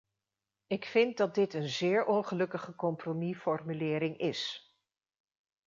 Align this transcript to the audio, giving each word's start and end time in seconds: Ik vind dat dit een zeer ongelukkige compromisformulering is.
Ik 0.67 0.85
vind 0.85 1.17
dat 1.17 1.35
dit 1.35 1.53
een 1.53 1.69
zeer 1.69 2.05
ongelukkige 2.05 2.75
compromisformulering 2.75 4.17
is. 4.17 4.73